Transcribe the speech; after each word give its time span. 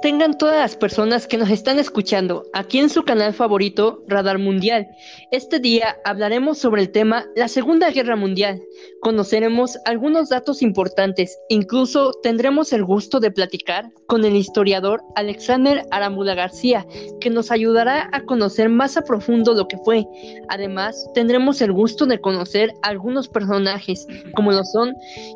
tengan 0.00 0.38
todas 0.38 0.56
las 0.56 0.76
personas 0.76 1.26
que 1.26 1.36
nos 1.36 1.50
están 1.50 1.78
escuchando 1.78 2.44
aquí 2.52 2.78
en 2.78 2.88
su 2.88 3.02
canal 3.02 3.34
favorito, 3.34 4.04
Radar 4.06 4.38
Mundial. 4.38 4.88
Este 5.30 5.58
día 5.58 5.96
hablaremos 6.04 6.58
sobre 6.58 6.82
el 6.82 6.90
tema 6.90 7.26
la 7.34 7.48
Segunda 7.48 7.90
Guerra 7.90 8.16
Mundial. 8.16 8.62
Conoceremos 9.00 9.78
algunos 9.84 10.28
datos 10.28 10.62
importantes, 10.62 11.36
incluso 11.48 12.12
tendremos 12.22 12.72
el 12.72 12.84
gusto 12.84 13.18
de 13.20 13.30
platicar 13.30 13.90
con 14.06 14.24
el 14.24 14.36
historiador 14.36 15.02
Alexander 15.16 15.84
Aramula 15.90 16.34
García, 16.34 16.86
que 17.20 17.30
nos 17.30 17.50
ayudará 17.50 18.08
a 18.12 18.22
conocer 18.22 18.68
más 18.68 18.96
a 18.96 19.02
profundo 19.02 19.54
lo 19.54 19.66
que 19.66 19.78
fue. 19.78 20.06
Además, 20.48 21.08
tendremos 21.14 21.60
el 21.60 21.72
gusto 21.72 22.06
de 22.06 22.20
conocer 22.20 22.72
algunos 22.82 23.28
personajes, 23.28 24.06
como 24.34 24.52
lo 24.52 24.64
son 24.64 24.94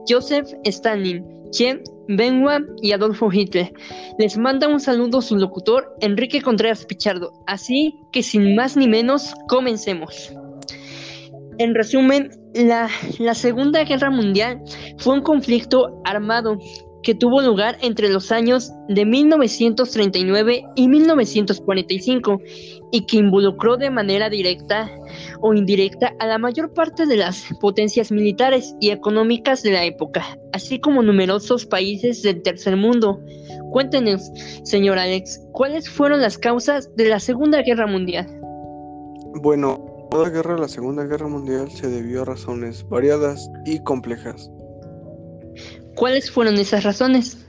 Joseph 0.09 0.49
Stalin, 0.65 1.25
Chen 1.51 1.83
Benhua 2.09 2.61
y 2.81 2.93
Adolfo 2.93 3.31
Hitler. 3.33 3.73
Les 4.19 4.37
manda 4.37 4.69
un 4.69 4.81
saludo 4.81 5.21
su 5.23 5.37
locutor 5.37 5.95
Enrique 6.01 6.43
Contreras 6.43 6.85
Pichardo. 6.85 7.33
Así 7.47 7.95
que 8.13 8.23
sin 8.23 8.55
más 8.55 8.77
ni 8.77 8.89
menos, 8.89 9.35
comencemos. 9.49 10.33
En 11.59 11.75
resumen, 11.75 12.31
la, 12.55 12.89
la 13.19 13.35
Segunda 13.35 13.85
Guerra 13.85 14.11
Mundial 14.11 14.63
fue 14.99 15.15
un 15.15 15.23
conflicto 15.23 16.01
armado 16.05 16.59
que 17.03 17.15
tuvo 17.15 17.43
lugar 17.43 17.77
entre 17.83 18.09
los 18.09 18.33
años 18.33 18.73
de 18.89 19.05
1939 19.05 20.65
y 20.77 20.89
1945 20.89 22.41
y 22.93 23.07
que 23.07 23.17
involucró 23.17 23.77
de 23.77 23.91
manera 23.91 24.31
directa 24.31 24.91
o 25.43 25.53
indirecta 25.53 26.15
a 26.19 26.27
la 26.27 26.39
mayor 26.39 26.73
parte 26.73 27.05
de 27.05 27.17
las 27.17 27.45
potencias 27.61 28.11
militares 28.11 28.75
y 28.81 28.91
económicas 28.91 29.63
de 29.63 29.73
la 29.73 29.85
época, 29.85 30.39
así 30.53 30.81
como 30.81 31.03
numerosos 31.03 31.67
países 31.67 32.23
del 32.23 32.43
tercer 32.43 32.77
mundo. 32.77 33.21
Cuéntenos, 33.71 34.31
señor 34.63 34.99
Alex, 34.99 35.41
¿cuáles 35.53 35.91
fueron 35.91 36.21
las 36.21 36.39
causas 36.39 36.95
de 36.97 37.09
la 37.09 37.21
Segunda 37.21 37.63
Guerra 37.63 37.87
Mundial? 37.87 38.27
Bueno, 39.43 39.85
toda 40.11 40.31
guerra, 40.31 40.59
la 40.59 40.69
Segunda 40.69 41.05
Guerra 41.05 41.27
Mundial, 41.27 41.71
se 41.71 41.89
debió 41.89 42.23
a 42.23 42.27
razones 42.27 42.87
variadas 42.89 43.51
y 43.65 43.79
complejas. 43.81 44.51
¿Cuáles 45.97 46.31
fueron 46.31 46.55
esas 46.55 46.85
razones? 46.85 47.47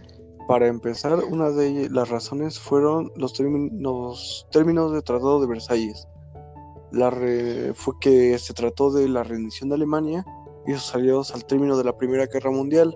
Para 0.48 0.68
empezar, 0.68 1.24
una 1.30 1.52
de 1.52 1.90
las 1.90 2.10
razones 2.10 2.60
fueron 2.60 3.12
los, 3.16 3.34
términos, 3.34 4.48
términos 4.52 4.92
del 4.92 5.04
Tratado 5.04 5.40
de 5.40 5.48
Versalles. 5.48 6.08
Fue 6.94 7.94
que 8.00 8.38
se 8.38 8.54
trató 8.54 8.92
de 8.92 9.10
la 9.10 9.24
rendición 9.24 9.70
de 9.70 9.76
Alemania 9.76 10.24
y 10.68 10.74
sus 10.74 10.94
aliados 10.94 11.34
al 11.34 11.44
término 11.44 11.76
de 11.76 11.84
la 11.84 11.98
Primera 11.98 12.28
Guerra 12.28 12.52
Mundial. 12.52 12.96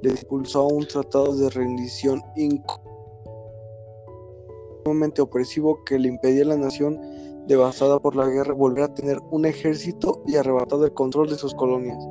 Le 0.00 0.10
impulsó 0.10 0.66
un 0.66 0.86
tratado 0.86 1.36
de 1.36 1.50
rendición 1.50 2.22
incómodamente 2.34 5.20
opresivo 5.20 5.84
que 5.84 5.98
le 5.98 6.08
impedía 6.08 6.44
a 6.44 6.48
la 6.48 6.56
nación 6.56 6.98
devastada 7.46 8.00
por 8.00 8.16
la 8.16 8.26
guerra 8.26 8.54
volver 8.54 8.84
a 8.84 8.94
tener 8.94 9.20
un 9.30 9.44
ejército 9.44 10.22
y 10.26 10.36
arrebatado 10.36 10.86
el 10.86 10.94
control 10.94 11.28
de 11.28 11.36
sus 11.36 11.54
colonias. 11.54 12.02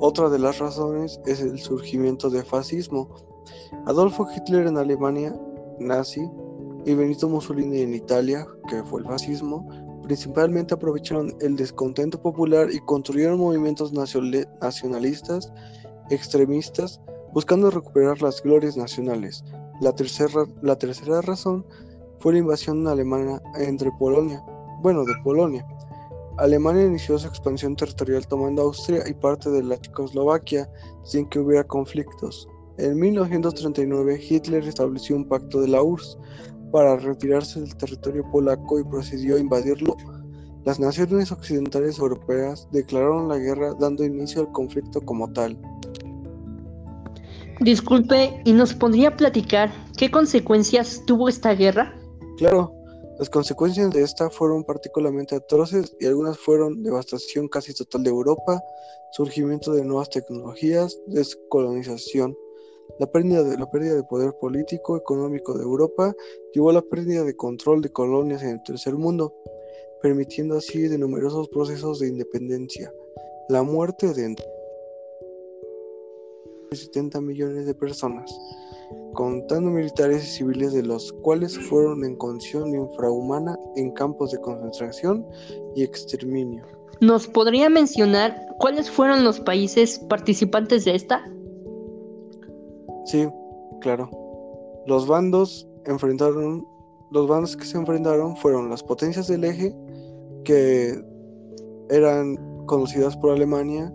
Otra 0.00 0.28
de 0.28 0.40
las 0.40 0.58
razones 0.58 1.20
es 1.26 1.40
el 1.40 1.60
surgimiento 1.60 2.28
del 2.28 2.44
fascismo. 2.44 3.08
Adolfo 3.86 4.26
Hitler 4.34 4.66
en 4.66 4.78
Alemania, 4.78 5.32
nazi, 5.78 6.28
y 6.84 6.94
Benito 6.94 7.28
Mussolini 7.28 7.80
en 7.80 7.94
Italia, 7.94 8.46
que 8.68 8.82
fue 8.82 9.00
el 9.00 9.06
fascismo, 9.06 9.85
principalmente 10.06 10.72
aprovecharon 10.72 11.34
el 11.40 11.56
descontento 11.56 12.20
popular 12.20 12.68
y 12.72 12.78
construyeron 12.80 13.38
movimientos 13.38 13.92
nacionalistas 13.92 15.52
extremistas 16.10 17.00
buscando 17.34 17.70
recuperar 17.70 18.22
las 18.22 18.40
glorias 18.42 18.76
nacionales. 18.76 19.44
La 19.80 19.92
tercera, 19.92 20.46
la 20.62 20.76
tercera 20.76 21.20
razón 21.20 21.66
fue 22.20 22.34
la 22.34 22.38
invasión 22.38 22.86
alemana 22.86 23.42
entre 23.58 23.90
Polonia, 23.98 24.42
bueno, 24.80 25.04
de 25.04 25.12
Polonia, 25.24 25.66
Alemania 26.38 26.84
inició 26.84 27.18
su 27.18 27.26
expansión 27.26 27.76
territorial 27.76 28.26
tomando 28.26 28.60
Austria 28.60 29.02
y 29.08 29.14
parte 29.14 29.48
de 29.48 29.62
la 29.62 29.80
Checoslovaquia 29.80 30.70
sin 31.02 31.26
que 31.30 31.38
hubiera 31.38 31.64
conflictos. 31.64 32.46
En 32.76 32.98
1939 32.98 34.20
Hitler 34.22 34.62
estableció 34.68 35.16
un 35.16 35.26
pacto 35.26 35.62
de 35.62 35.68
la 35.68 35.82
URSS 35.82 36.18
para 36.72 36.96
retirarse 36.96 37.60
del 37.60 37.76
territorio 37.76 38.24
polaco 38.30 38.78
y 38.78 38.84
procedió 38.84 39.36
a 39.36 39.40
invadirlo. 39.40 39.96
Las 40.64 40.80
naciones 40.80 41.30
occidentales 41.30 41.98
europeas 41.98 42.68
declararon 42.72 43.28
la 43.28 43.38
guerra 43.38 43.74
dando 43.78 44.04
inicio 44.04 44.42
al 44.42 44.52
conflicto 44.52 45.00
como 45.00 45.32
tal. 45.32 45.56
Disculpe, 47.60 48.42
¿y 48.44 48.52
nos 48.52 48.74
podría 48.74 49.16
platicar 49.16 49.72
qué 49.96 50.10
consecuencias 50.10 51.02
tuvo 51.06 51.28
esta 51.28 51.54
guerra? 51.54 51.96
Claro, 52.36 52.72
las 53.18 53.30
consecuencias 53.30 53.90
de 53.92 54.02
esta 54.02 54.28
fueron 54.28 54.62
particularmente 54.62 55.36
atroces 55.36 55.96
y 55.98 56.06
algunas 56.06 56.36
fueron 56.36 56.82
devastación 56.82 57.48
casi 57.48 57.72
total 57.72 58.02
de 58.02 58.10
Europa, 58.10 58.60
surgimiento 59.12 59.72
de 59.72 59.84
nuevas 59.84 60.10
tecnologías, 60.10 60.98
descolonización. 61.06 62.36
La 62.98 63.06
pérdida, 63.06 63.42
de, 63.42 63.58
la 63.58 63.70
pérdida 63.70 63.94
de 63.94 64.02
poder 64.04 64.32
político, 64.40 64.96
económico 64.96 65.56
de 65.56 65.64
Europa 65.64 66.14
llevó 66.52 66.70
a 66.70 66.74
la 66.74 66.82
pérdida 66.82 67.24
de 67.24 67.36
control 67.36 67.82
de 67.82 67.90
colonias 67.90 68.42
en 68.42 68.50
el 68.50 68.62
tercer 68.62 68.94
mundo, 68.94 69.34
permitiendo 70.02 70.56
así 70.56 70.82
de 70.88 70.98
numerosos 70.98 71.48
procesos 71.48 71.98
de 71.98 72.08
independencia. 72.08 72.92
La 73.48 73.62
muerte 73.62 74.12
de 74.12 74.36
70 76.72 77.20
millones 77.20 77.66
de 77.66 77.74
personas 77.74 78.30
contando 79.14 79.70
militares 79.70 80.24
y 80.24 80.26
civiles 80.26 80.72
de 80.72 80.82
los 80.82 81.12
cuales 81.22 81.58
fueron 81.58 82.04
en 82.04 82.16
condición 82.16 82.74
infrahumana 82.74 83.58
en 83.74 83.90
campos 83.92 84.30
de 84.30 84.40
concentración 84.40 85.26
y 85.74 85.82
exterminio. 85.82 86.64
¿Nos 87.00 87.26
podría 87.26 87.68
mencionar 87.68 88.46
cuáles 88.58 88.90
fueron 88.90 89.24
los 89.24 89.40
países 89.40 89.98
participantes 89.98 90.84
de 90.84 90.94
esta? 90.94 91.24
Sí, 93.06 93.28
claro. 93.80 94.10
Los 94.86 95.06
bandos 95.06 95.68
enfrentaron 95.86 96.66
los 97.10 97.28
bandos 97.28 97.56
que 97.56 97.64
se 97.64 97.78
enfrentaron 97.78 98.36
fueron 98.36 98.68
las 98.68 98.82
potencias 98.82 99.28
del 99.28 99.44
eje 99.44 99.74
que 100.44 101.00
eran 101.88 102.36
conocidas 102.66 103.16
por 103.16 103.30
Alemania 103.30 103.92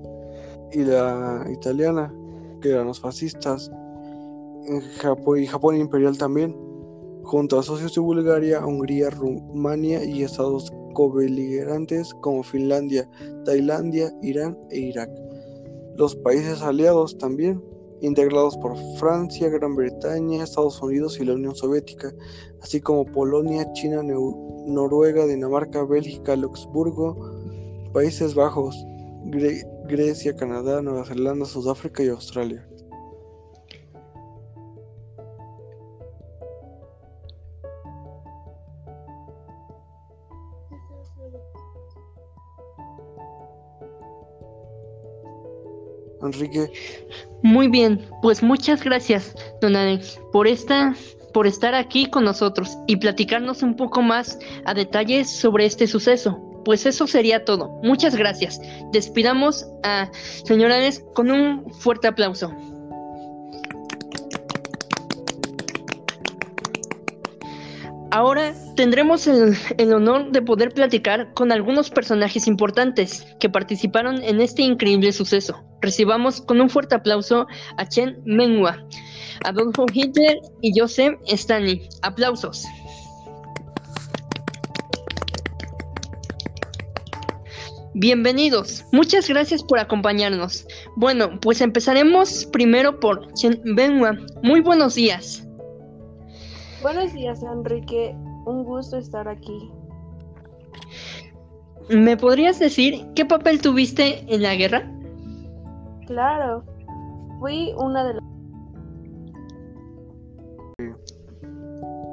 y 0.72 0.80
la 0.86 1.46
italiana 1.52 2.14
que 2.62 2.70
eran 2.70 2.88
los 2.88 3.02
fascistas 3.02 3.70
Japón 5.00 5.40
y 5.40 5.48
Japón 5.48 5.76
imperial 5.78 6.18
también, 6.18 6.56
junto 7.24 7.60
a 7.60 7.64
socios 7.64 7.96
de 7.96 8.02
Bulgaria, 8.02 8.66
Hungría, 8.66 9.10
Rumania 9.10 10.04
y 10.04 10.24
estados 10.24 10.72
cobeligerantes 10.94 12.14
como 12.22 12.44
Finlandia, 12.44 13.10
Tailandia, 13.46 14.12
Irán 14.22 14.58
e 14.70 14.80
Irak. 14.80 15.10
Los 15.98 16.16
países 16.18 16.62
aliados 16.62 17.18
también, 17.18 17.62
integrados 18.02 18.58
por 18.58 18.76
Francia, 18.98 19.50
Gran 19.50 19.76
Bretaña, 19.76 20.44
Estados 20.44 20.82
Unidos 20.82 21.20
y 21.20 21.26
la 21.26 21.34
Unión 21.34 21.56
Soviética, 21.56 22.14
así 22.62 22.82
como 22.82 23.06
Polonia, 23.06 23.72
China, 23.74 24.02
Noruega, 24.04 25.26
Dinamarca, 25.28 25.84
Bélgica, 25.84 26.36
Luxemburgo, 26.36 27.16
Países 27.94 28.34
Bajos, 28.36 28.76
Grecia, 29.88 30.36
Canadá, 30.36 30.82
Nueva 30.82 31.06
Zelanda, 31.06 31.46
Sudáfrica 31.46 32.04
y 32.04 32.10
Australia. 32.10 32.68
Enrique. 46.34 46.72
Muy 47.44 47.68
bien, 47.68 48.06
pues 48.22 48.44
muchas 48.44 48.84
gracias, 48.84 49.34
don 49.62 49.76
Alex, 49.76 50.20
por 50.32 50.48
esta 50.48 50.96
por 51.34 51.48
estar 51.48 51.76
aquí 51.76 52.08
con 52.08 52.26
nosotros 52.26 52.78
y 52.88 52.98
platicarnos 52.98 53.64
un 53.64 53.76
poco 53.76 54.02
más 54.02 54.38
a 54.66 54.74
detalles 54.74 55.30
sobre 55.30 55.66
este 55.66 55.88
suceso. 55.88 56.40
Pues 56.66 56.86
eso 56.86 57.08
sería 57.08 57.46
todo. 57.46 57.70
Muchas 57.84 58.16
gracias. 58.16 58.62
Despidamos 58.92 59.66
a 59.84 60.10
señor 60.44 60.72
Alex 60.72 61.04
con 61.14 61.32
un 61.32 61.72
fuerte 61.74 62.08
aplauso. 62.08 62.52
Ahora 68.14 68.54
tendremos 68.76 69.26
el, 69.26 69.94
honor 69.94 70.34
de 70.34 70.42
poder 70.42 70.74
platicar 70.74 71.34
con 71.34 71.54
algunos 71.54 71.90
personajes 71.90 72.46
importantes 72.46 73.26
que 73.40 73.50
participaron 73.50 74.22
en 74.22 74.42
este 74.42 74.64
increíble 74.64 75.14
suceso. 75.14 75.64
Recibamos 75.80 76.42
con 76.42 76.60
un 76.60 76.70
fuerte 76.70 76.94
aplauso 76.94 77.48
a 77.78 77.88
Chen 77.88 78.22
Menhua, 78.26 78.86
Adolfo 79.46 79.86
Hitler 79.94 80.40
y 80.62 80.78
Joseph 80.78 81.18
Stalin. 81.28 81.82
Aplausos. 82.02 82.66
Bienvenidos, 87.94 88.84
muchas 88.92 89.30
gracias 89.30 89.64
por 89.64 89.80
acompañarnos. 89.80 90.66
Bueno, 90.98 91.40
pues 91.40 91.62
empezaremos 91.62 92.46
primero 92.52 93.00
por 93.00 93.34
Chen 93.36 93.62
Benhua. 93.64 94.18
Muy 94.44 94.60
buenos 94.60 94.96
días. 94.96 95.48
Buenos 96.82 97.14
días, 97.14 97.44
Enrique. 97.44 98.16
Un 98.46 98.64
gusto 98.64 98.98
estar 98.98 99.28
aquí. 99.28 99.72
¿Me 101.90 102.18
podrías 102.18 102.58
decir 102.58 103.06
qué 103.14 103.24
papel 103.24 103.62
tuviste 103.62 104.26
en 104.34 104.42
la 104.42 104.56
guerra? 104.56 104.92
Claro, 106.08 106.64
fui 107.40 107.72
una 107.78 108.04
de 108.04 108.14
las... 108.16 108.24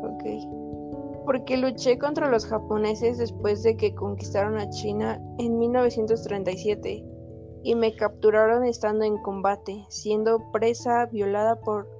Ok. 0.03 1.25
Porque 1.25 1.57
luché 1.57 1.99
contra 1.99 2.29
los 2.29 2.45
japoneses 2.45 3.17
después 3.17 3.63
de 3.63 3.75
que 3.75 3.95
conquistaron 3.95 4.59
a 4.59 4.69
China 4.69 5.19
en 5.39 5.59
1937 5.59 7.03
y 7.63 7.75
me 7.75 7.97
capturaron 7.97 8.65
estando 8.65 9.05
en 9.05 9.17
combate, 9.23 9.87
siendo 9.89 10.53
presa 10.53 11.07
violada 11.07 11.59
por 11.59 11.98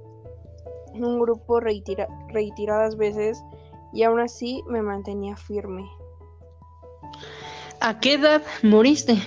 un 0.93 1.19
grupo 1.19 1.59
reiteradas 1.59 2.95
veces 2.97 3.43
y 3.93 4.03
aún 4.03 4.19
así 4.19 4.63
me 4.67 4.81
mantenía 4.81 5.35
firme. 5.35 5.89
¿A 7.81 7.99
qué 7.99 8.15
edad 8.15 8.41
moriste? 8.61 9.17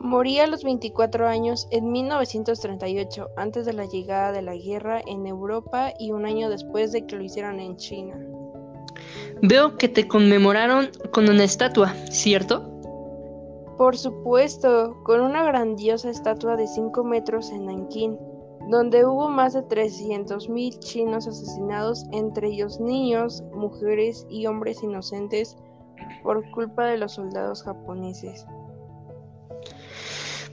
Morí 0.00 0.38
a 0.38 0.46
los 0.46 0.62
24 0.62 1.26
años 1.26 1.66
en 1.72 1.90
1938, 1.90 3.30
antes 3.36 3.66
de 3.66 3.72
la 3.72 3.86
llegada 3.86 4.30
de 4.30 4.42
la 4.42 4.54
guerra 4.54 5.00
en 5.04 5.26
Europa 5.26 5.92
y 5.98 6.12
un 6.12 6.24
año 6.24 6.48
después 6.48 6.92
de 6.92 7.04
que 7.04 7.16
lo 7.16 7.24
hicieran 7.24 7.58
en 7.58 7.76
China. 7.76 8.16
Veo 9.42 9.76
que 9.76 9.88
te 9.88 10.06
conmemoraron 10.06 10.90
con 11.12 11.28
una 11.28 11.44
estatua, 11.44 11.94
¿cierto? 12.10 12.70
Por 13.76 13.96
supuesto, 13.96 14.96
con 15.04 15.20
una 15.20 15.42
grandiosa 15.42 16.10
estatua 16.10 16.56
de 16.56 16.68
5 16.68 17.04
metros 17.04 17.50
en 17.50 17.66
Nankín, 17.66 18.18
donde 18.68 19.04
hubo 19.06 19.28
más 19.28 19.54
de 19.54 19.62
300.000 19.62 20.78
chinos 20.78 21.26
asesinados, 21.26 22.04
entre 22.12 22.48
ellos 22.48 22.78
niños, 22.78 23.42
mujeres 23.54 24.26
y 24.28 24.46
hombres 24.46 24.82
inocentes, 24.82 25.56
por 26.22 26.48
culpa 26.50 26.84
de 26.84 26.98
los 26.98 27.12
soldados 27.14 27.62
japoneses. 27.62 28.46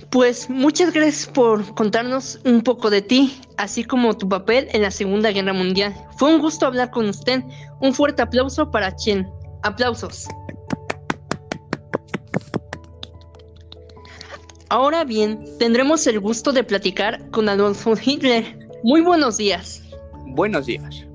Pues 0.09 0.49
muchas 0.49 0.93
gracias 0.93 1.27
por 1.27 1.75
contarnos 1.75 2.39
un 2.45 2.61
poco 2.61 2.89
de 2.89 3.01
ti, 3.01 3.37
así 3.57 3.83
como 3.83 4.17
tu 4.17 4.29
papel 4.29 4.69
en 4.71 4.81
la 4.81 4.91
Segunda 4.91 5.31
Guerra 5.31 5.51
Mundial. 5.51 5.93
Fue 6.17 6.33
un 6.33 6.39
gusto 6.39 6.65
hablar 6.65 6.91
con 6.91 7.09
usted. 7.09 7.43
Un 7.81 7.93
fuerte 7.93 8.21
aplauso 8.21 8.71
para 8.71 8.95
Chen. 8.95 9.29
Aplausos. 9.63 10.27
Ahora 14.69 15.03
bien, 15.03 15.43
tendremos 15.59 16.07
el 16.07 16.19
gusto 16.19 16.51
de 16.51 16.63
platicar 16.63 17.29
con 17.29 17.47
Adolfo 17.47 17.93
Hitler. 18.03 18.57
Muy 18.83 19.01
buenos 19.01 19.37
días. 19.37 19.83
Buenos 20.27 20.65
días. 20.65 21.05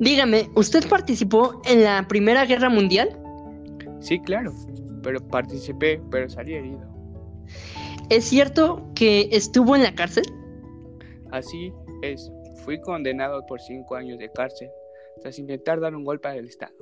Dígame, 0.00 0.50
¿usted 0.56 0.88
participó 0.88 1.62
en 1.66 1.84
la 1.84 2.06
Primera 2.08 2.44
Guerra 2.44 2.68
Mundial? 2.68 3.16
Sí, 4.00 4.18
claro, 4.18 4.52
pero 5.04 5.20
participé, 5.28 6.00
pero 6.10 6.28
salí 6.28 6.54
herido. 6.54 6.80
¿Es 8.10 8.24
cierto 8.24 8.90
que 8.96 9.28
estuvo 9.30 9.76
en 9.76 9.84
la 9.84 9.94
cárcel? 9.94 10.24
Así 11.30 11.72
es, 12.02 12.28
fui 12.64 12.80
condenado 12.80 13.46
por 13.46 13.60
cinco 13.60 13.94
años 13.94 14.18
de 14.18 14.28
cárcel 14.32 14.68
tras 15.20 15.38
intentar 15.38 15.78
dar 15.78 15.94
un 15.94 16.04
golpe 16.04 16.26
al 16.26 16.46
Estado. 16.46 16.74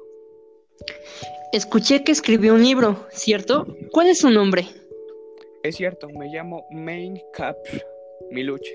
Escuché 1.53 2.03
que 2.03 2.13
escribió 2.13 2.55
un 2.55 2.63
libro, 2.63 3.07
¿cierto? 3.11 3.67
¿Cuál 3.93 4.09
es 4.09 4.21
su 4.21 4.31
nombre? 4.31 4.67
Es 5.63 5.77
cierto, 5.77 6.09
me 6.09 6.29
llamo 6.29 6.67
Main 6.71 7.21
Cap, 7.35 7.57
mi 8.31 8.43
lucha. 8.43 8.73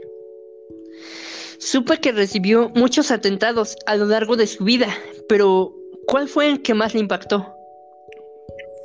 Supe 1.57 1.97
que 1.97 2.11
recibió 2.11 2.69
muchos 2.75 3.09
atentados 3.09 3.75
a 3.87 3.95
lo 3.95 4.05
largo 4.05 4.35
de 4.35 4.45
su 4.45 4.63
vida, 4.63 4.87
pero 5.27 5.73
¿cuál 6.05 6.27
fue 6.27 6.47
el 6.47 6.61
que 6.61 6.75
más 6.75 6.93
le 6.93 6.99
impactó? 6.99 7.55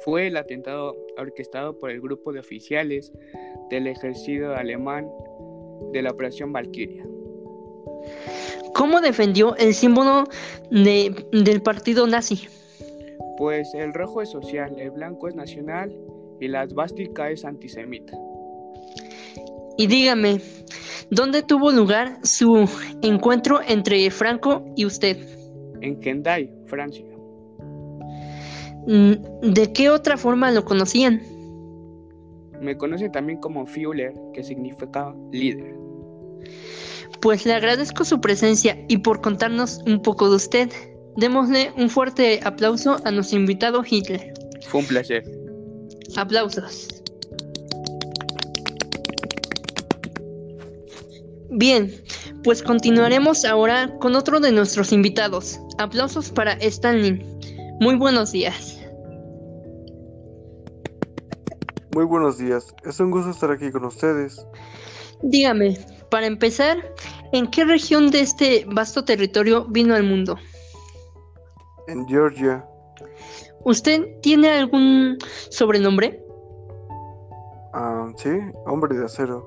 Fue 0.03 0.29
el 0.29 0.39
atentado 0.39 0.97
orquestado 1.19 1.79
por 1.79 1.91
el 1.91 2.01
grupo 2.01 2.33
de 2.33 2.41
oficiales 2.41 3.13
del 3.69 3.87
ejército 3.87 4.55
alemán 4.55 5.07
de 5.93 6.01
la 6.01 6.11
Operación 6.11 6.55
Valkyria. 6.55 7.07
¿Cómo 8.75 9.03
defendió 9.03 9.55
el 9.57 9.75
símbolo 9.75 10.25
del 10.71 11.63
partido 11.63 12.07
nazi? 12.07 12.49
Pues 13.37 13.75
el 13.75 13.93
rojo 13.93 14.23
es 14.23 14.31
social, 14.31 14.81
el 14.81 14.91
blanco 14.91 15.29
es 15.29 15.35
nacional 15.35 15.95
y 16.41 16.49
la 16.49 16.65
esvástica 16.65 17.31
es 17.31 17.45
antisemita. 17.45 18.17
Y 19.77 19.87
dígame, 19.87 20.41
¿dónde 21.11 21.43
tuvo 21.43 21.71
lugar 21.71 22.19
su 22.23 22.69
encuentro 23.03 23.61
entre 23.67 24.11
Franco 24.11 24.65
y 24.77 24.85
usted? 24.85 25.17
En 25.81 26.01
Kendai, 26.01 26.51
Francia. 26.67 27.05
Mm, 28.87 29.53
¿De 29.53 29.73
qué 29.73 29.91
otra 29.91 30.17
forma 30.17 30.51
lo 30.51 30.65
conocían? 30.65 31.23
Me 32.61 32.77
conoce 32.77 33.09
también 33.09 33.39
como 33.39 33.65
Führer, 33.67 34.13
que 34.35 34.43
significa 34.43 35.15
líder. 35.33 35.75
Pues 37.23 37.47
le 37.47 37.55
agradezco 37.55 38.05
su 38.05 38.21
presencia 38.21 38.79
y 38.89 38.99
por 38.99 39.21
contarnos 39.21 39.83
un 39.87 40.03
poco 40.03 40.29
de 40.29 40.37
usted. 40.37 40.71
Démosle 41.17 41.73
un 41.77 41.91
fuerte 41.91 42.41
aplauso 42.45 42.97
a 43.05 43.11
nuestro 43.11 43.39
invitado 43.39 43.83
Hitler. 43.89 44.33
Fue 44.69 44.81
un 44.81 44.87
placer. 44.87 45.40
Aplausos. 46.17 47.03
Bien, 51.51 51.93
pues 52.45 52.63
continuaremos 52.63 53.45
ahora 53.45 53.93
con 53.99 54.15
otro 54.15 54.41
de 54.41 54.53
nuestros 54.53 54.93
invitados. 54.93 55.61
Aplausos 55.79 56.31
para 56.31 56.53
Stanley. 56.55 57.25
Muy 57.81 57.97
buenos 57.97 58.33
días. 58.33 58.81
Muy 61.93 62.05
buenos 62.05 62.39
días, 62.39 62.73
es 62.85 63.01
un 63.01 63.11
gusto 63.11 63.31
estar 63.31 63.51
aquí 63.51 63.71
con 63.73 63.85
ustedes. 63.85 64.47
Dígame, 65.23 65.77
para 66.09 66.27
empezar, 66.27 66.95
¿en 67.33 67.51
qué 67.51 67.65
región 67.65 68.13
de 68.13 68.21
este 68.21 68.65
vasto 68.69 69.05
territorio 69.05 69.67
vino 69.67 69.95
al 69.95 70.05
mundo? 70.05 70.37
En 71.89 72.07
Georgia. 72.07 72.65
¿Usted 73.65 74.21
tiene 74.23 74.49
algún 74.51 75.19
sobrenombre? 75.51 76.25
Ah, 77.73 78.09
sí, 78.17 78.31
hombre 78.67 78.97
de 78.97 79.05
acero. 79.05 79.47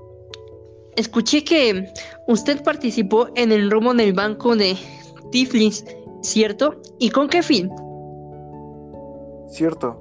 Escuché 0.95 1.43
que 1.43 1.91
usted 2.27 2.63
participó 2.63 3.27
en 3.35 3.51
el 3.51 3.71
robo 3.71 3.93
del 3.93 4.13
banco 4.13 4.55
de 4.55 4.77
Tiflis, 5.31 5.83
¿cierto? 6.21 6.81
¿Y 6.99 7.09
con 7.09 7.27
qué 7.27 7.41
fin? 7.41 7.71
Cierto, 9.49 9.99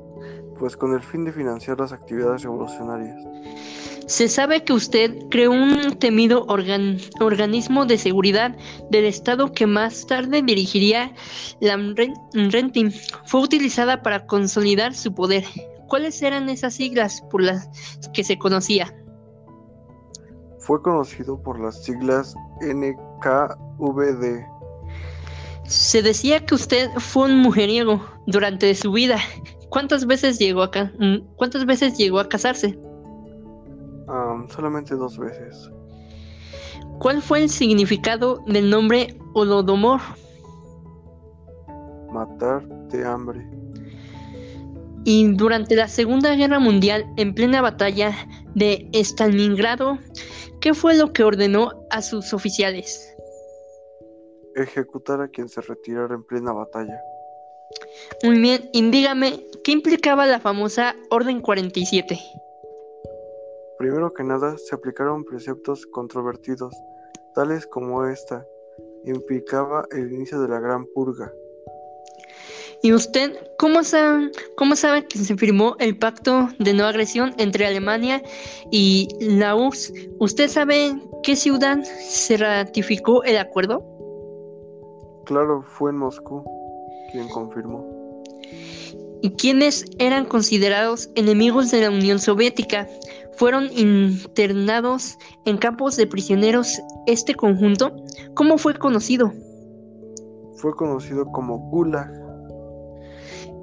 pues 0.59 0.77
con 0.77 0.93
el 0.93 1.03
fin 1.03 1.25
de 1.25 1.33
financiar 1.33 1.81
las 1.81 1.93
actividades 1.93 2.43
revolucionarias. 2.43 3.17
Se 4.13 4.29
sabe 4.29 4.63
que 4.63 4.75
usted 4.75 5.11
creó 5.31 5.53
un 5.53 5.99
temido 5.99 6.45
organismo 6.47 7.87
de 7.87 7.97
seguridad 7.97 8.55
del 8.91 9.07
Estado 9.07 9.53
que 9.53 9.67
más 9.67 10.07
tarde 10.07 10.43
dirigiría 10.43 11.15
la 11.61 11.79
Renting. 12.35 12.93
Fue 13.25 13.41
utilizada 13.41 14.03
para 14.03 14.27
consolidar 14.27 14.95
su 14.95 15.15
poder. 15.15 15.45
¿Cuáles 15.89 16.21
eran 16.21 16.51
esas 16.51 16.75
siglas 16.75 17.23
por 17.31 17.43
las 17.43 17.71
que 18.13 18.23
se 18.23 18.37
conocía? 18.37 18.95
Fue 20.59 20.83
conocido 20.83 21.43
por 21.43 21.59
las 21.59 21.83
siglas 21.83 22.35
NKVD. 22.61 24.45
Se 25.65 26.03
decía 26.03 26.45
que 26.45 26.55
usted 26.55 26.91
fue 26.99 27.31
un 27.31 27.39
mujeriego 27.39 28.05
durante 28.27 28.75
su 28.75 28.93
vida. 28.93 29.17
¿Cuántas 29.71 30.05
veces 30.05 30.39
llegó 30.39 30.65
a, 30.65 30.71
¿cuántas 31.37 31.65
veces 31.65 31.97
llegó 31.97 32.21
a 32.21 32.29
casarse? 32.29 32.79
Solamente 34.51 34.95
dos 34.95 35.19
veces. 35.19 35.71
¿Cuál 36.99 37.23
fue 37.23 37.43
el 37.43 37.51
significado 37.51 38.43
del 38.47 38.71
nombre 38.71 39.17
Holodomor? 39.35 40.01
Matar 42.13 42.67
de 42.89 43.05
hambre. 43.05 43.47
Y 45.05 45.35
durante 45.35 45.75
la 45.75 45.89
Segunda 45.89 46.35
Guerra 46.37 46.61
Mundial, 46.61 47.05
en 47.17 47.35
plena 47.35 47.61
batalla 47.61 48.15
de 48.55 48.89
Stalingrado, 48.93 49.99
¿qué 50.61 50.75
fue 50.75 50.95
lo 50.95 51.13
que 51.13 51.25
ordenó 51.25 51.73
a 51.91 52.03
sus 52.03 52.33
oficiales? 52.33 53.13
ejecutar 54.55 55.21
a 55.21 55.29
quien 55.29 55.49
se 55.49 55.61
retirara 55.61 56.15
en 56.15 56.25
plena 56.25 56.53
batalla. 56.53 57.01
Muy 58.23 58.39
bien, 58.39 58.69
indígame, 58.73 59.47
¿qué 59.65 59.73
implicaba 59.73 60.27
la 60.27 60.41
famosa 60.41 60.95
Orden 61.11 61.41
47? 61.41 62.21
Primero 63.83 64.15
que 64.15 64.23
nada, 64.23 64.57
se 64.59 64.77
aplicaron 64.77 65.25
preceptos 65.25 65.87
controvertidos, 65.87 66.73
tales 67.35 67.67
como 67.67 68.07
esta, 68.07 68.47
implicaba 69.05 69.87
el 69.91 70.13
inicio 70.13 70.41
de 70.41 70.47
la 70.47 70.61
Gran 70.61 70.87
Purga. 70.95 71.33
¿Y 72.85 72.93
usted 72.93 73.37
cómo 73.59 73.83
sabe, 73.83 74.31
cómo 74.57 74.77
sabe 74.77 75.05
que 75.09 75.19
se 75.19 75.37
firmó 75.37 75.75
el 75.81 75.99
pacto 75.99 76.49
de 76.61 76.75
no 76.75 76.85
agresión 76.85 77.35
entre 77.39 77.67
Alemania 77.67 78.23
y 78.71 79.09
la 79.19 79.57
URSS? 79.57 79.93
¿Usted 80.21 80.47
sabe 80.47 80.95
qué 81.25 81.35
ciudad 81.35 81.83
se 81.83 82.37
ratificó 82.37 83.25
el 83.25 83.37
acuerdo? 83.37 83.85
Claro, 85.27 85.65
fue 85.67 85.91
en 85.91 85.97
Moscú 85.97 86.45
quien 87.11 87.29
confirmó. 87.31 87.85
¿Y 89.25 89.31
quiénes 89.31 89.87
eran 89.99 90.25
considerados 90.25 91.09
enemigos 91.15 91.73
de 91.73 91.81
la 91.81 91.91
Unión 91.91 92.19
Soviética? 92.19 92.89
Fueron 93.37 93.69
internados 93.77 95.19
en 95.45 95.57
campos 95.59 95.97
de 95.97 96.07
prisioneros. 96.07 96.81
Este 97.07 97.35
conjunto, 97.35 97.95
¿cómo 98.35 98.59
fue 98.59 98.75
conocido? 98.75 99.33
Fue 100.57 100.75
conocido 100.77 101.27
como 101.27 101.59
Gulag. 101.71 102.11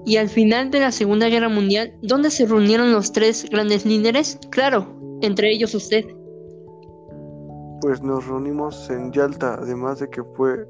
Y 0.06 0.18
al 0.18 0.30
final 0.30 0.72
de 0.72 0.80
la 0.80 0.92
Segunda 0.92 1.28
Guerra 1.28 1.50
Mundial, 1.50 1.94
¿dónde 2.02 2.32
se 2.32 2.46
reunieron 2.46 2.92
los 2.92 3.12
tres 3.12 3.48
grandes 3.50 3.86
líderes? 3.86 4.40
Claro, 4.50 4.88
entre 5.22 5.52
ellos 5.52 5.76
usted. 5.76 6.06
Pues 7.82 8.02
nos 8.02 8.26
reunimos 8.28 8.90
en 8.90 9.12
Yalta, 9.12 9.56
además 9.56 10.00
de 10.00 10.10
que 10.10 10.24
fue 10.36 10.66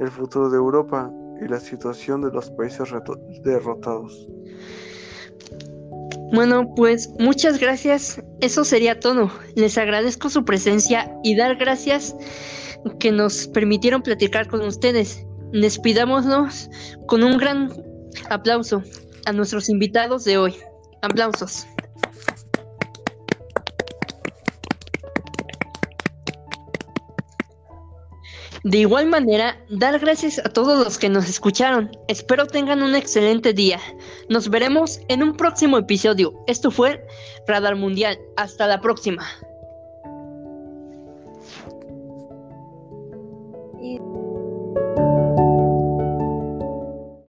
el 0.00 0.10
futuro 0.10 0.50
de 0.50 0.56
Europa 0.56 1.10
y 1.40 1.48
la 1.48 1.60
situación 1.60 2.22
de 2.22 2.30
los 2.30 2.50
países 2.50 2.88
derrotados. 3.44 4.28
Bueno, 6.32 6.74
pues 6.74 7.10
muchas 7.18 7.58
gracias. 7.58 8.20
Eso 8.40 8.64
sería 8.64 8.98
todo. 9.00 9.30
Les 9.54 9.78
agradezco 9.78 10.28
su 10.28 10.44
presencia 10.44 11.10
y 11.22 11.36
dar 11.36 11.56
gracias 11.56 12.14
que 12.98 13.12
nos 13.12 13.46
permitieron 13.48 14.02
platicar 14.02 14.48
con 14.48 14.62
ustedes. 14.62 15.24
Despidámonos 15.52 16.68
con 17.06 17.22
un 17.22 17.38
gran 17.38 17.72
aplauso 18.30 18.82
a 19.26 19.32
nuestros 19.32 19.68
invitados 19.68 20.24
de 20.24 20.38
hoy. 20.38 20.54
Aplausos. 21.02 21.66
De 28.66 28.78
igual 28.78 29.06
manera, 29.06 29.56
dar 29.68 29.96
gracias 30.00 30.40
a 30.40 30.48
todos 30.48 30.84
los 30.84 30.98
que 30.98 31.08
nos 31.08 31.28
escucharon. 31.28 31.88
Espero 32.08 32.48
tengan 32.48 32.82
un 32.82 32.96
excelente 32.96 33.52
día. 33.52 33.78
Nos 34.28 34.50
veremos 34.50 34.98
en 35.06 35.22
un 35.22 35.36
próximo 35.36 35.78
episodio. 35.78 36.34
Esto 36.48 36.72
fue 36.72 37.06
Radar 37.46 37.76
Mundial. 37.76 38.18
Hasta 38.36 38.66
la 38.66 38.80
próxima. 38.80 39.24